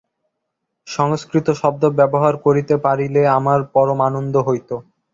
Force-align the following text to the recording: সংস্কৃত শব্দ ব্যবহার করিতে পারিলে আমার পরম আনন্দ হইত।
সংস্কৃত 0.87 1.47
শব্দ 1.61 1.83
ব্যবহার 1.99 2.33
করিতে 2.37 2.75
পারিলে 2.77 3.21
আমার 3.37 3.59
পরম 3.73 3.99
আনন্দ 4.07 4.35
হইত। 4.47 4.69